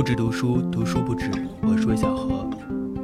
[0.00, 1.30] 不止读书，读书不止。
[1.60, 2.48] 我是魏小何，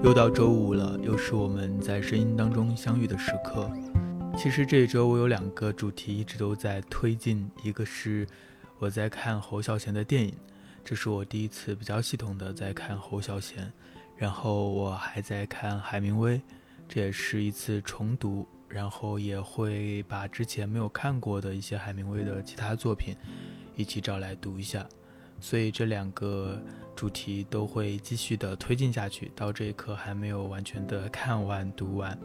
[0.03, 3.71] 又到周五了，又是我们在声音当中相遇的时刻。
[4.35, 8.27] 其实这一周我有两个主题一直都在推进，一个是
[8.79, 10.33] 我在看侯孝贤的电影，
[10.83, 13.71] 这是我第一次比较系统的在看侯孝贤，
[14.17, 16.41] 然后我还在看海明威，
[16.89, 23.15] 这也是一次重读，然后也会把之前没有看过的一些海明威的其他作品
[23.77, 24.89] 一起找来读一下。
[25.41, 26.61] 所以这两个
[26.95, 32.19] 主题都会继续的推进下去，到这一刻还没有完全的看完读完，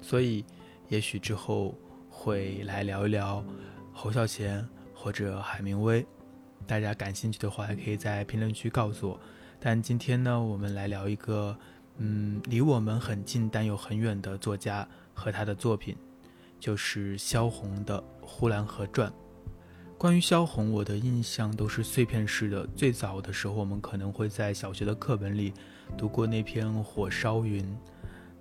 [0.00, 0.44] 所以
[0.88, 1.74] 也许之后
[2.10, 3.44] 会来聊一聊
[3.92, 6.04] 侯孝贤或者海明威，
[6.66, 9.20] 大家感兴趣的话，也可以在评论区告诉我。
[9.60, 11.56] 但今天呢，我们来聊一个，
[11.98, 15.96] 嗯，离我们很近但又很远的作家和他的作品，
[16.60, 19.08] 就是萧红的《呼兰河传》。
[19.98, 22.66] 关于萧红，我的印象都是碎片式的。
[22.76, 25.54] 最早的时候，我们可能会在小学的课本里
[25.96, 27.64] 读过那篇《火烧云》。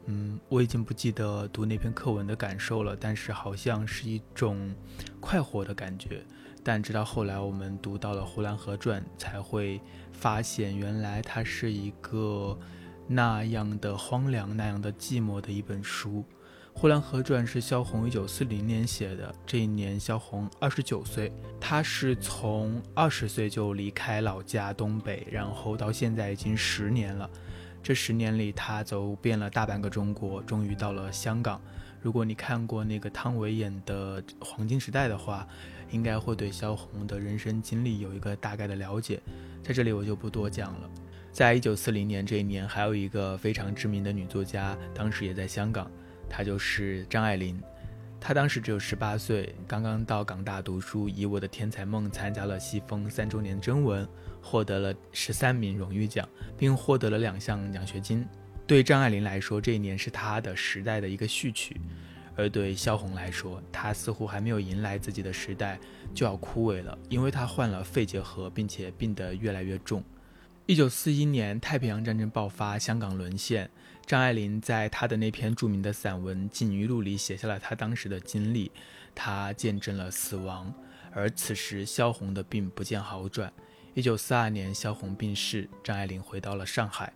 [0.07, 4.75] 嗯，我已经不记得读那篇课文的感受了，但是好像是一种
[5.21, 6.21] 快活的感觉。
[6.61, 9.79] 但直到后来我们读到了《呼兰河传》，才会
[10.11, 12.57] 发现原来它是一个
[13.07, 16.19] 那样的荒凉、那样的寂寞的一本书。
[16.77, 21.31] 《呼兰河传》是萧红一九四零年写的，这一年萧红二十九岁。
[21.57, 27.29] 她是从二十岁就离开老家东北，然后到现在已经十年了。
[27.81, 31.61] 这十年里，她走遍了大半个中国，终于到了香港。
[32.01, 35.47] 如果你看过那个汤唯演的《黄金时代》的话，
[35.91, 39.21] 应该会对萧红的人生经历有一个大概的了解。
[39.63, 40.89] 在这里我就不多讲了。
[41.31, 45.89] 在一九四零年这一年，还有一个非常知名的女作家，当时也在香港。
[46.29, 47.61] 她就是张爱玲，
[48.19, 54.07] 她当时只有十八岁，刚刚到港大读书，以我的天才梦参加了西风三周年征文，
[54.41, 58.27] 获得了十三名荣誉奖，并获得了两项奖学金。
[58.67, 61.75] 对张爱玲来说，这一年是她的时代的一个序曲；
[62.35, 65.79] 而对萧红来说，她似乎还没有迎来自己的时代，
[66.13, 70.03] 就要枯萎了，因为她患了肺结核，并且病得越来越重。
[70.67, 73.69] 一九四一年，太平洋战争爆发，香港沦陷。
[74.03, 78.71] 张爱玲在她的那篇著名的散文《锦余录》里写下了她当时的经历，
[79.13, 80.73] 她见证了死亡。
[81.11, 83.53] 而此时，萧红的病不见好转。
[83.93, 87.13] 一九四二年，萧红病逝，张爱玲回到了上海。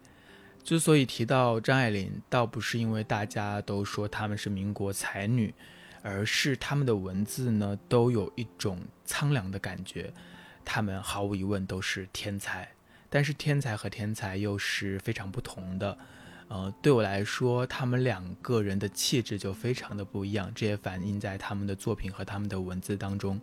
[0.64, 5.52] 之所以提到张爱玲，倒不是因为大家都说她们是民国才女，
[6.04, 10.14] 而是她们的文字呢，都有一种苍凉的感觉。
[10.64, 12.70] 她们毫无疑问都是天才，
[13.10, 15.98] 但是天才和天才又是非常不同的。
[16.48, 23.40] 呃，对我来说，他们两个人的气质就非常的不一样，这也反映在他们的作品和他们的文字当中。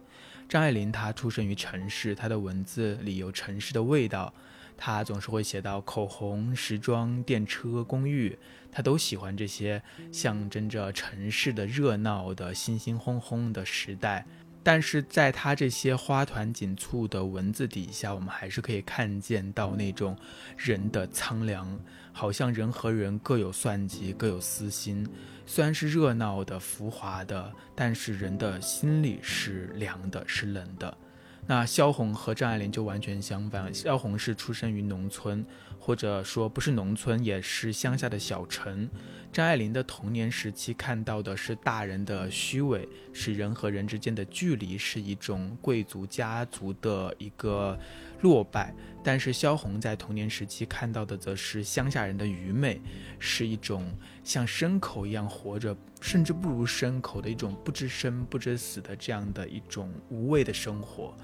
[0.48, 4.34] 张爱玲她出生于城市，她的文字里有城市的味道，
[4.76, 8.36] 她总是会写到口红、时装、电车、公寓，
[8.72, 14.26] 她都喜欢这些象征着城市的热闹的、兴兴轰轰的时代。
[14.66, 20.18] 但是在他这些花团锦簇的文字底下，我们还是可以看见到那种
[20.56, 21.78] 人的苍凉，
[22.12, 25.08] 好像人和人各有算计，各有私心。
[25.46, 30.98] 虽然是热闹的、浮华的，但是人的心里是凉的，是冷的。
[31.46, 35.44] 那萧红和张爱玲就完全相反，萧红是出生于农村。
[35.78, 38.90] 或者说不是农村，也是乡下的小城。
[39.32, 47.78] 张爱玲的童年时期看到的是大人的虚伪，是人和人之间的距离，是一种贵族家族的一个
[48.22, 48.74] 落败。
[49.04, 52.80] 但是萧红在童年时期看到的则是乡下人的愚昧，
[53.20, 53.88] 是一种
[54.24, 61.16] 像牲口一样活着，甚至不如牲口的一种不知生不知死的这样的一种无味的生活。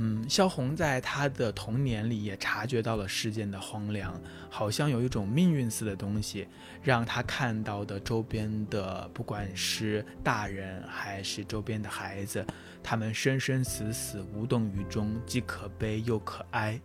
[0.00, 4.14] 嗯，萧红在她的童年里也察觉到了世间的荒凉，
[4.48, 6.46] 好像有一种命运似的东西，
[6.80, 12.46] 让她看到的周边的，不管是大人还是周边的孩子，
[12.80, 16.80] 他们生生死死无动于衷，既可悲又可哀。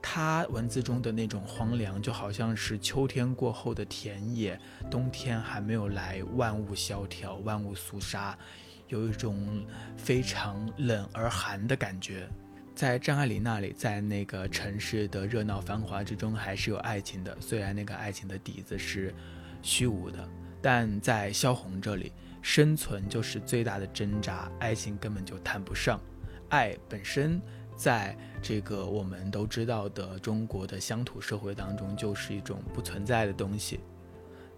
[0.00, 4.56] 他文字中的那种荒凉，就好像是秋天过后的田野，
[4.88, 8.38] 冬天还没有来，万物萧条，万物肃杀，
[8.86, 9.66] 有一种
[9.96, 12.28] 非常冷而寒的感觉。
[12.74, 17.36] 在张爱玲那里，在那个城市的热闹繁华之中，还是有爱情的。
[17.40, 19.14] 虽然那个爱情的底子是
[19.62, 20.28] 虚无的，
[20.60, 22.12] 但在萧红这里，
[22.42, 26.00] 生存就是最大的挣扎，爱情根本就谈不上。
[26.48, 27.40] 爱本身，
[27.76, 33.78] 在这个我们都知道的中国的乡土社会当中，就是一种不存在的东西。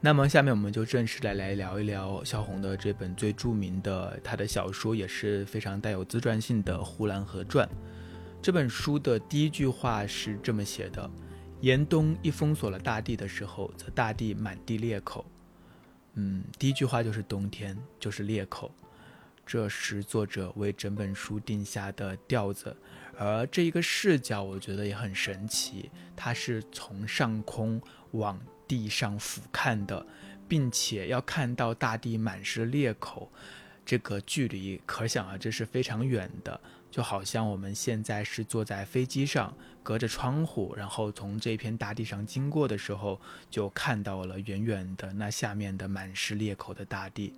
[0.01, 7.69] 那么，下面我们就正式的来聊一聊萧红的这本最著名的他的小说，也是非常带有自传性的《呼兰河传》。
[8.43, 11.11] 这本书的第一句话是这么写的
[11.63, 15.27] ：“严冬一封锁了大地的时候，则大地满地裂口。
[16.15, 18.73] 嗯，第一句话就是冬天，就是裂口。
[19.45, 22.77] 这是作者为整本书定下的调子，
[23.17, 25.91] 而这一个视角，我觉得也很神奇。
[26.17, 27.81] 它是从上空
[28.13, 30.05] 往地上俯瞰的，
[30.49, 33.31] 并且要看到大地满是裂口，
[33.85, 36.61] 这个距离可想而知是非常远的。
[36.97, 43.21] 就好像我们现在是坐在飞机上，隔着窗户，然后从这片大地上经过的时候，
[43.51, 47.35] 就看到了远远的那下面的满是裂口的大地。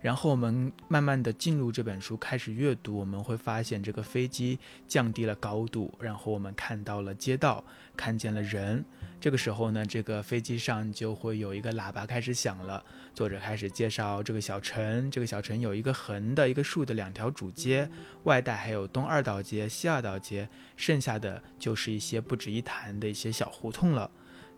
[0.00, 7.64] 然后我们慢慢的进入这本书，开始阅读，我们会发现这个飞机降低了高度，然后我们看到了街道，
[7.96, 8.84] 看见了人。
[9.20, 12.84] 这个时候呢，这个飞机上就会有一个喇叭开始响了。
[13.12, 17.90] 作者开始介绍这个小城，这个小城有一个横的，一个竖的两条主街，
[18.22, 24.08] 外带还有东二道街、西二道街，剩下的就是一些不值一谈的一些小胡同了。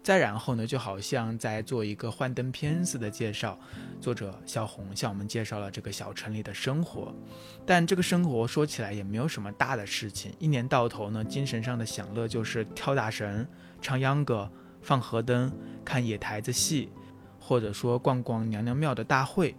[0.02, 3.58] 再然后呢，就好像在做一个幻灯片似的介绍，
[4.00, 7.14] 作者小红向我们介绍了这个小城里的生活，
[7.66, 13.46] 但这个生活说起来也没有什么大的事情，一年到头呢，精神上的享乐就是跳大神、
[13.82, 14.50] 唱秧歌、
[14.80, 15.52] 放河灯、
[15.84, 16.88] 看野台子戏，
[17.38, 19.54] 或者说逛逛娘娘庙的大会。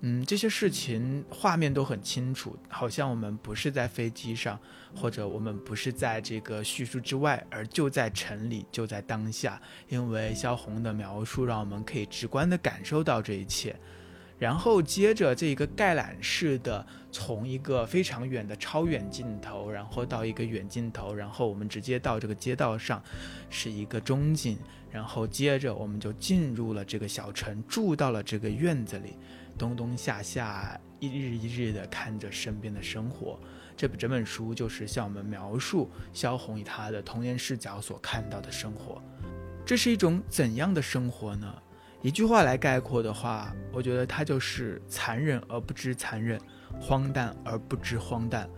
[0.00, 4.60] 嗯，这些事情画面都很清楚，好像我们不是在飞机上，
[4.94, 9.60] 或者我们不是在这个叙述之外，而就在城里，就在当下。
[9.88, 13.74] 因为萧红的描述，让我们可以直观地感受到这一切。
[14.38, 23.02] 然后接着这个概览式的，从一个非常远的超远镜头，然后到一个远镜头，然后我们直接到这个街道上，
[23.48, 24.58] 是一个中景，
[24.90, 29.14] 然后接着我们就进入了这个小城，住到了这个院子里。
[29.58, 33.38] 冬冬夏夏，一日一日的看着身边的生活，
[33.76, 39.02] 这本整本书就是向我们描述萧红以她的童年视角所看到的生活。
[39.64, 41.52] 这是一种怎样的生活呢？
[42.02, 46.40] 一句话来概括的话，我觉得它就是残忍而不知残忍，
[46.80, 48.48] 荒诞而不知荒诞。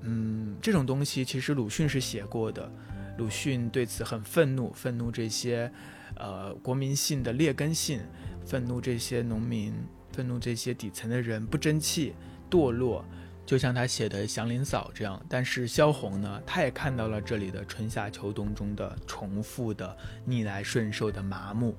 [0.00, 2.72] 嗯，这种东西其实鲁迅是写过的，
[3.18, 5.70] 鲁迅对此很愤怒，愤怒这些，
[6.16, 8.00] 呃，国民性的劣根性，
[8.44, 9.74] 愤怒这些农民。
[10.12, 12.14] 愤怒这些底层的人不争气、
[12.50, 13.04] 堕落，
[13.46, 15.20] 就像他写的《祥林嫂》这样。
[15.28, 21.76] 但是萧红呢，他也看到了这里的春夏秋冬中的重复的逆来顺受的麻木。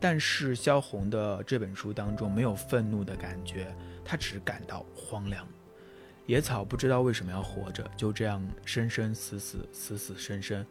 [0.00, 5.46] 但是萧红的这本书当中没有愤怒的感觉，他只感到荒凉。
[6.26, 10.64] 野草不知道为什么要活着，就这样生生死死、死死生生。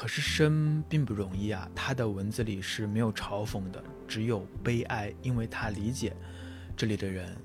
[0.00, 6.16] 可是生并不容易啊，他的文字里是没有嘲讽的，只有悲哀，因为他理解
[6.74, 7.36] 这里的人。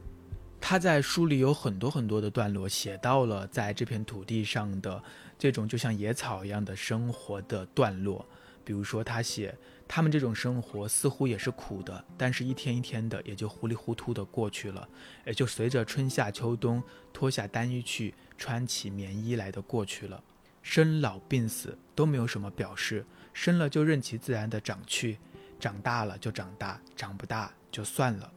[0.61, 5.03] 他在书里有很多很多的段落，写到了在这片土地上的
[5.37, 8.25] 这种就像野草一样的生活的段落。
[8.63, 9.53] 比如说，他写
[9.85, 14.87] 他们这种生活似乎也是苦的，但是一天一天的也就糊里糊涂的过去了，
[15.25, 16.81] 也就随着春夏秋冬
[17.11, 20.23] 脱下单衣去，穿起棉衣来的过去了。
[20.65, 25.19] 生老病死都没有什么表示，生了就任其自然的长去，
[25.59, 28.33] 长大了就长大，长不大就算了。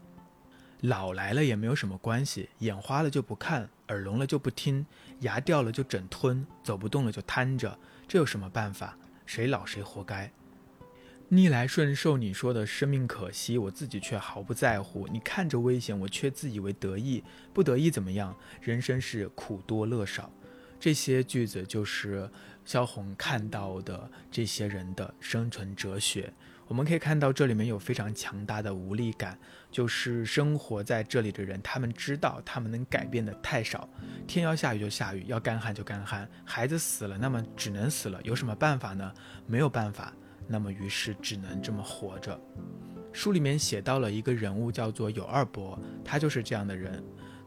[0.82, 4.84] 老来了也没有什么关系，眼花了就不看，耳聋了就不听，
[5.20, 8.98] 牙掉了就整吞，走不动了就瘫着，这有什么办法？
[9.25, 10.30] 谁老谁活该。
[11.30, 15.08] 逆来顺受，你说的生命可惜，我自己却毫不在乎。
[15.08, 18.37] 你看着危险，我却自以为得意，不得意怎么样？
[18.61, 20.30] 人生是苦多乐少。
[20.80, 22.28] 这些句子就是
[22.64, 26.32] 萧红看到的这些人的生存哲学。
[26.66, 29.38] 我们可以看到这里面有非常强大的无力感，
[29.70, 33.88] 就是生活在这里的人，他们知道他们能改变的太少。
[34.26, 36.28] 天要下雨就下雨，要干旱就干旱。
[36.44, 39.11] 孩子死了，那么只能死了，有什么办法呢？
[39.47, 40.12] 没有办法。
[40.47, 42.38] 那么于是只能这么活着。
[43.14, 47.02] 书里面写到了一个人物，叫做有二伯，他就是这样的人。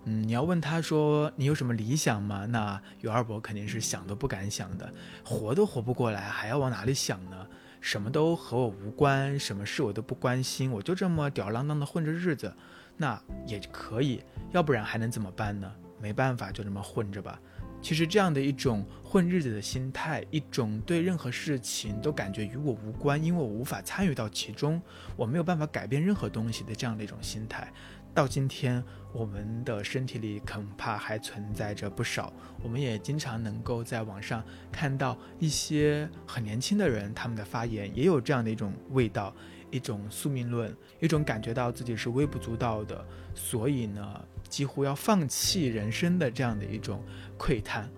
[0.06, 2.46] 嗯，你要问他说你有什么理想吗？
[2.48, 4.92] 那尤二伯肯定是想都不敢想的，
[5.24, 7.48] 活都活不过来，还要往哪里想呢？
[7.80, 12.54] 什么都和我无关，什么事我都不关心，我就这么吊儿郎当的混着日子，
[12.98, 15.72] 那也可以，要不然还能怎么办呢？
[16.00, 17.40] 没办法，就这么混着吧。
[17.82, 24.80] 其实这样的一种混日子的心态，一种对任何事情都感觉与我无关，因为我无法参与到其中，
[25.16, 27.74] 我没有办法改变任何东西的这样的一种心态。
[28.14, 32.32] 到今天，我们的身体里恐怕还存在着不少。
[32.62, 39.34] 我们也经常能够在网上看到一些很年轻的人，他们的发言也有这样的一种味道，
[39.70, 47.02] 一种宿命论，一种感觉到自己是微不足道的，所以呢，几乎要放弃人生的这样的一种
[47.38, 47.90] 窥探。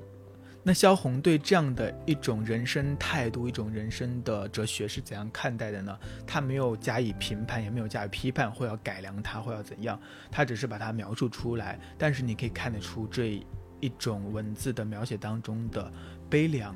[0.66, 6.00] 那萧红对这样的一种人生态度、一种人生的哲学是怎样看待的呢？
[6.26, 10.00] 他没有加以评判，也没有加以批判，或要改良它，或要怎样，
[10.32, 11.78] 他只是把它描述出来。
[11.98, 13.44] 但是你可以看得出这
[13.82, 15.92] 一种文字的描写当中的
[16.30, 16.74] 悲凉。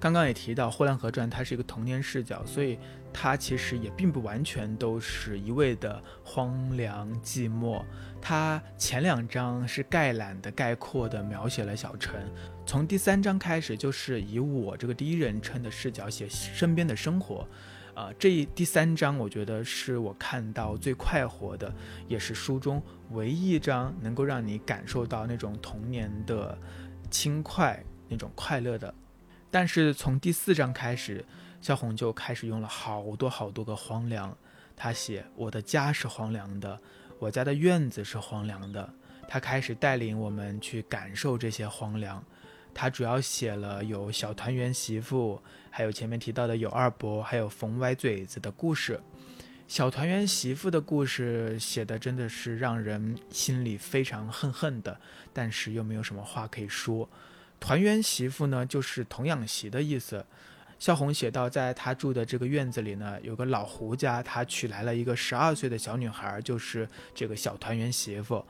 [0.00, 2.78] 刚刚也提到《呼兰河传》，它是一个童年视角，所以
[3.12, 7.82] 它其实也并不完全都是一味的荒凉寂寞。
[8.20, 12.14] 它前两章是概览的、概括的描写了小城，
[12.68, 17.48] 从第三章开始就是以我这个第一人称的视角写身边的生活。
[17.94, 21.74] 啊，这一第三章我觉得是我看到最快活的，
[22.06, 22.82] 也是书中
[23.12, 26.58] 唯一一章能够让你感受到那种童年的
[27.10, 28.94] 轻快、那种快乐的。
[29.50, 31.24] 但是从第四章开始，
[31.62, 34.36] 萧红就开始用了好多好多个荒凉。
[34.76, 36.78] 他写我的家是荒凉的，
[37.18, 38.92] 我家的院子是荒凉的。
[39.26, 42.22] 他开始带领我们去感受这些荒凉。
[42.80, 49.00] 他主要写了有小团圆媳妇，还有前面提到的有二伯，还有冯歪嘴子的故事。
[49.66, 54.96] 小团圆媳妇的故事写的真的是让人心里非常恨恨的，
[55.32, 57.10] 但是又没有什么话可以说。
[57.58, 60.24] 团圆媳妇呢，就是童养媳的意思。
[60.78, 68.46] 萧红写到，在他住的这个院子里呢，有个老胡家，他娶来了一个十二岁的小女孩，就是这个小团圆媳妇。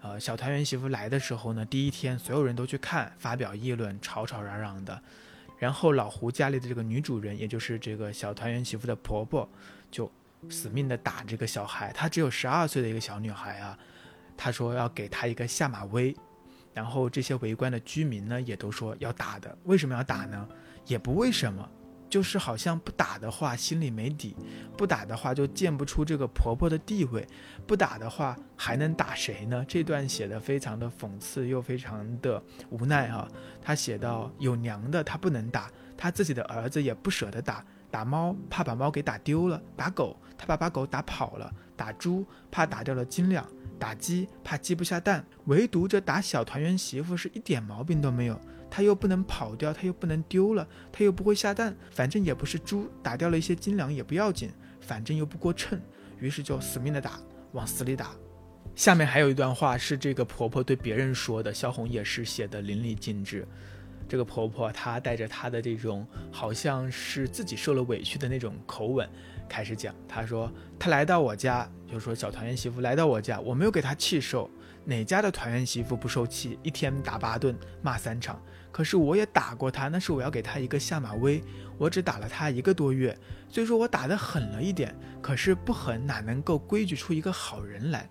[0.00, 5.02] 呃，小团圆媳妇来的时候呢，第一天所有人都去看，发表议论，吵吵嚷嚷的。
[5.58, 9.48] 然后老胡家里的这个女主人，也就是这个小团圆媳妇的婆婆，
[9.90, 10.10] 就
[10.48, 11.92] 死命的打这个小孩。
[11.92, 13.76] 她只有十二岁的一个小女孩啊，
[14.36, 16.14] 她说要给她一个下马威。
[16.72, 19.58] 然后这些围观的居民呢，也都说要打的。
[19.64, 20.48] 为什么要打呢？
[20.86, 21.68] 也不为什么，
[22.08, 24.34] 就是好像不打的话心里没底，
[24.76, 27.26] 不打的话就见不出这个婆婆的地位，
[27.66, 29.64] 不打的话还能打谁呢？
[29.68, 33.28] 这段写的非常的讽刺又非常的无奈啊。
[33.62, 37.64] 他写到有娘的他不能打，他自己的儿子也不舍得打。
[37.90, 43.46] 打猫怕把猫给打丢了，打狗他怕把狗打跑了，打猪怕打掉了斤两。
[43.78, 48.38] 打鸡怕鸡不下蛋，唯独这打小团圆媳妇是一点毛病都没有。
[48.70, 55.80] 他又不能跑掉，他又不能丢了，他又不会下蛋，反正也不是猪，打掉了一些斤两也不要紧，反正又不过秤，
[56.18, 57.18] 于是就死命的打，
[57.52, 58.10] 往死里打。
[58.74, 63.46] 下面还有一段话是这个婆婆对别人说的，萧红也是写的淋漓尽致。
[64.08, 69.08] 这个婆婆她带着她的这种好像是自己受了委屈的那种口吻。
[69.48, 74.48] 开始讲，她说她来到我家，就说小团圆媳妇来到我家，我没有给她气受。
[74.84, 76.58] 哪家的团圆媳妇不受气？
[76.62, 78.40] 一天打八顿，骂三场。
[78.78, 81.42] 可是我也打过他，那是我要给他一个下马威。
[81.78, 83.18] 我只打了他一个多月，
[83.48, 88.08] 虽说我打得狠了一点，可是不狠哪能够规矩出一个好人来？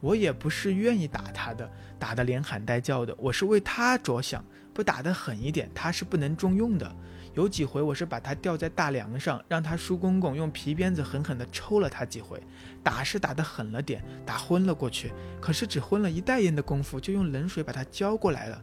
[0.00, 1.70] 我也不是愿意打他的，
[2.00, 4.44] 打得连喊带叫的，我是为他着想，
[4.74, 6.92] 不打得狠一点，他是不能重用的。
[7.34, 12.42] 有几回我是把他吊在大梁上，让他叔公公用皮鞭子狠狠地抽了他几回，
[12.82, 15.12] 打是打得狠了点，打昏了过去。
[15.40, 18.60] 可是只昏了一袋烟的功夫，就用冷水把他浇过来了，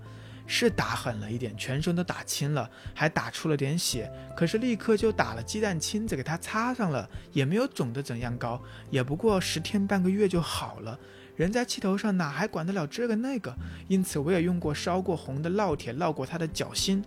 [0.47, 4.11] 是打狠了一点，全身都打青了，还打出了点血。
[4.35, 10.99] 可是立刻就打了鸡蛋清子给他擦上了，也没有肿得怎样高，也不过十天半个月就好了。
[11.35, 13.53] 人在气头上哪还管得了这个那个？
[13.87, 17.03] 因此我也用过烧过红的烙铁烙过他的脚心。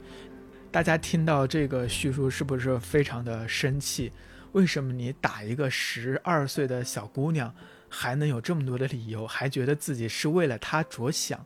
[0.71, 4.12] 大家听到这个叙述是不是非常的生气？
[4.52, 7.54] 为什么你打一个十二岁的小姑娘，
[7.88, 11.42] 还能有这么多的理由，还觉得自己是为了她着想？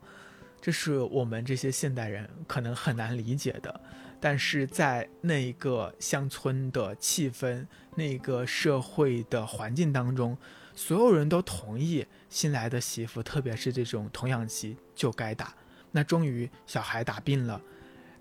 [0.62, 3.80] 这是我们这些现代人可能很难理解的。
[4.20, 7.66] 但是在那个乡村的气氛、
[7.96, 10.38] 那个社会的环境当中，
[10.76, 15.52] 所有人都同意新来的媳妇，特别是这种童养媳就该打。
[15.90, 17.60] 那终于小孩打病了。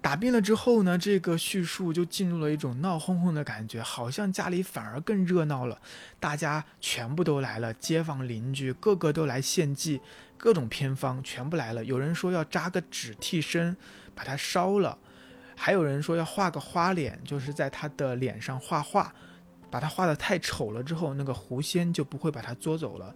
[0.01, 5.79] 打病了之后呢，这个叙述就进入了一种闹哄哄的感觉，好像家里反而更热闹了，
[6.19, 10.01] 大家全部都来了，街坊邻居个个都来献祭，
[10.37, 11.85] 各种偏方全部来了。
[11.85, 13.77] 有人说要扎个纸替身，
[14.15, 14.97] 把它烧了；
[15.55, 19.13] 还有人说要画个花脸，就是在他的脸上画画，
[19.69, 23.13] 把他画的太丑了之后，那个狐仙就不会把他捉走了。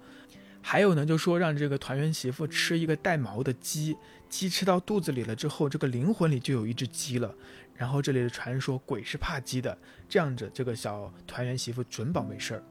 [0.61, 3.95] 还有呢，就说让这个团圆媳妇吃一个带毛的鸡，
[4.29, 7.33] 鸡吃到肚子里了之后，这个灵魂里就有一只鸡了。
[7.73, 9.77] 然后这里的传说，鬼是怕鸡的，
[10.07, 12.63] 这样子这个小团圆媳妇准保没事儿。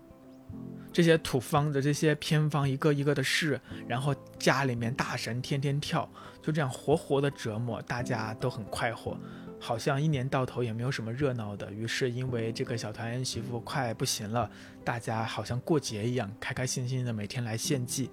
[0.92, 6.08] 这些土方的这些偏方一个一个的试，然后家里面大神天天跳，
[6.40, 9.18] 就这样活活的折磨，大家都很快活。
[9.60, 14.50] 好像一年到头也没有什么热闹的，于是因为这个小团圆媳妇快不行了，
[14.84, 18.10] 大家好像过节一样，开开心心的每天来献祭。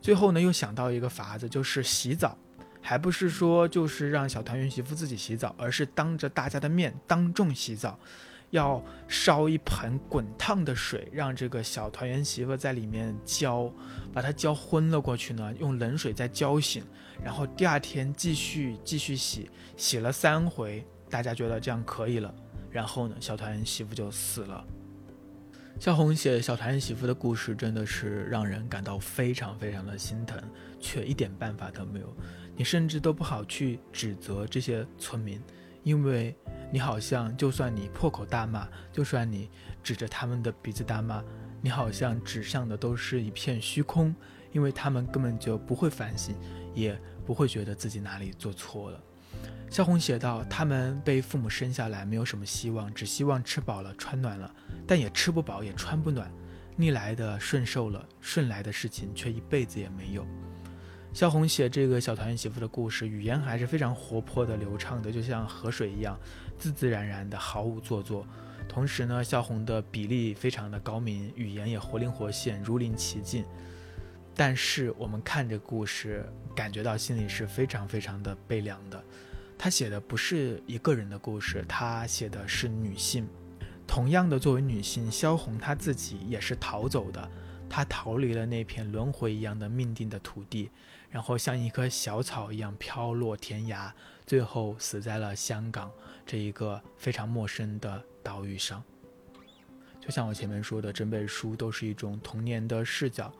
[0.00, 2.36] 最后呢，又想到一个法子，就是洗澡。
[2.80, 7.98] 还不是说就是让小团圆媳妇自己洗澡，而是当着大家的面当众洗澡，
[8.50, 13.70] 要烧一盆滚烫的水，让这个小团圆媳妇在里面浇，
[14.12, 16.82] 把她浇昏了过去呢，用冷水再浇醒，
[17.22, 22.34] 然后第二天继续继续洗，洗了三回，大家觉得这样可以了，
[22.70, 24.64] 然后呢，小团圆媳妇就死了。
[25.78, 30.36] 萧红写小团圆媳妇的故事，真的是让人感到非常非常的心疼，
[30.80, 32.16] 却一点办法都没有。
[32.58, 35.40] 你甚至都不好去指责这些村民，
[35.84, 36.36] 因为
[36.72, 39.48] 你好像就算你破口大骂，就算你
[39.80, 41.22] 指着他们的鼻子大骂，
[41.62, 44.12] 你好像指向的都是一片虚空，
[44.50, 46.34] 因为他们根本就不会反省，
[46.74, 49.00] 也不会觉得自己哪里做错了。
[49.70, 54.52] 萧红写道：“他们被父母生下来没有什么希望，只希望吃饱了穿暖了，
[54.84, 56.28] 但也吃不饱也穿不暖，
[56.74, 60.26] 逆来的顺受了，顺来的事情却一辈子也没有。”
[61.14, 66.18] 萧红写这个小团圆媳妇的故事，语言还是非常活泼的、流畅的，就像河水一样，
[66.58, 68.26] 自自然然的，毫无做作。
[68.68, 73.44] 同时呢，萧红的笔力非常的高明，语言也活灵活现，如临其境。
[74.36, 76.24] 但是我们看这故事，
[76.54, 79.02] 感觉到心里是非常非常的悲凉的。
[79.56, 83.26] 他写的不是一个人的故事，他写的是女性。
[83.88, 87.28] 同样的，作为女性，萧红她自己也是逃走的，
[87.70, 90.70] 她逃离了那片轮回一样的命定的土地，
[91.10, 93.90] 然后像一棵小草一样飘落天涯，
[94.26, 95.90] 最后死在了香港
[96.26, 98.82] 这一个非常陌生的岛屿上。
[100.00, 103.32] 就像我前面说的，整本书都是一种童年的视角。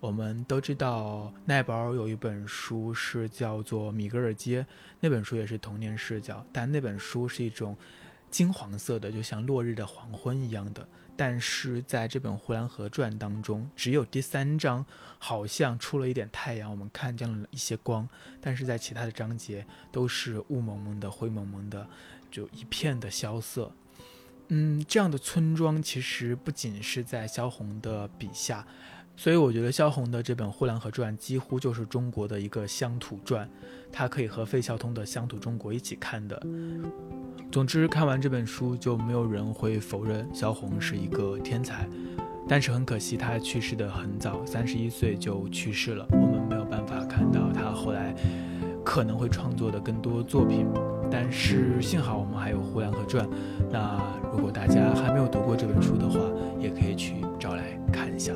[0.00, 4.62] 我们都知道奈保有一本书是叫做《米格尔街》，
[5.00, 7.74] 那本书也是童年视角，但那本书是一种
[8.34, 10.84] 金黄色的，就像落日的黄昏一样的。
[11.16, 14.84] 但是在这本《呼兰河传》当中，只有第三章
[15.20, 18.08] 好像出了一点太阳，我们看见了一些光，
[18.40, 21.86] 但是在其他的章节都是雾蒙蒙的、灰蒙蒙的，
[22.28, 23.70] 就一片的萧瑟。
[24.48, 28.66] 嗯，这样的村庄其实不仅是在萧红的笔下。
[29.16, 33.48] 所以我觉得萧红的这本《呼兰河传》几乎就是中国的一个乡土传，
[33.92, 36.40] 它可以和费孝通的《乡土中国》一起看的。
[37.52, 41.88] 总之，看完这本书，就没有人会否认萧红是一个天才。
[42.48, 46.06] 但是很可惜，他去世的很早，三十一岁就去世了。
[46.10, 48.14] 我们没有办法看到他后来
[48.84, 50.66] 可能会创作的更多作品。
[51.10, 53.24] 但是幸好我们还有《呼兰河传》，
[53.70, 56.18] 那如果大家还没有读过这本书的话，
[56.58, 58.34] 也可以去找来看一下。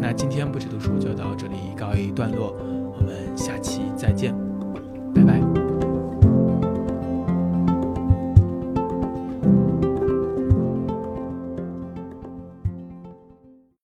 [0.00, 2.56] 那今天不止读书就到这里告一段落，
[2.96, 4.47] 我们下期再见。